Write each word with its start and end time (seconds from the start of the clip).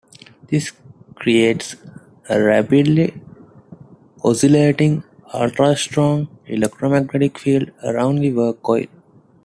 This 0.49 0.71
creates 1.13 1.75
a 2.27 2.41
rapidly 2.41 3.21
oscillating, 4.23 5.03
ultrastrong 5.31 6.27
electromagnetic 6.47 7.37
field 7.37 7.69
around 7.83 8.15
the 8.21 8.33
work 8.33 8.63
coil. 8.63 8.87